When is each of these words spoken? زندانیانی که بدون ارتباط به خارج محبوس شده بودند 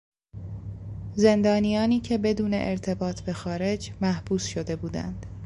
زندانیانی 1.15 1.99
که 1.99 2.17
بدون 2.17 2.53
ارتباط 2.53 3.21
به 3.21 3.33
خارج 3.33 3.91
محبوس 4.01 4.45
شده 4.45 4.75
بودند 4.75 5.25